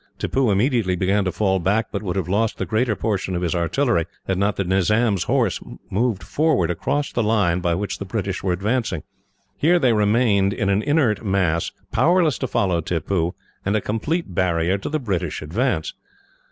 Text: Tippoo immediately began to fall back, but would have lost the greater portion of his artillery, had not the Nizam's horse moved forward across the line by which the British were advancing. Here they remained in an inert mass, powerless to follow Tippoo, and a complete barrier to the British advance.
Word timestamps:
Tippoo 0.17 0.49
immediately 0.49 0.95
began 0.95 1.25
to 1.25 1.31
fall 1.31 1.59
back, 1.59 1.89
but 1.91 2.01
would 2.01 2.15
have 2.15 2.27
lost 2.27 2.57
the 2.57 2.65
greater 2.65 2.95
portion 2.95 3.35
of 3.35 3.43
his 3.43 3.53
artillery, 3.53 4.07
had 4.27 4.39
not 4.39 4.55
the 4.55 4.63
Nizam's 4.63 5.25
horse 5.25 5.59
moved 5.91 6.23
forward 6.23 6.71
across 6.71 7.11
the 7.11 7.21
line 7.21 7.59
by 7.59 7.75
which 7.75 7.99
the 7.99 8.05
British 8.05 8.41
were 8.41 8.51
advancing. 8.51 9.03
Here 9.57 9.77
they 9.77 9.93
remained 9.93 10.53
in 10.53 10.69
an 10.69 10.81
inert 10.81 11.23
mass, 11.23 11.71
powerless 11.91 12.39
to 12.39 12.47
follow 12.47 12.81
Tippoo, 12.81 13.35
and 13.63 13.75
a 13.75 13.79
complete 13.79 14.33
barrier 14.33 14.79
to 14.79 14.89
the 14.89 14.97
British 14.99 15.43
advance. 15.43 15.93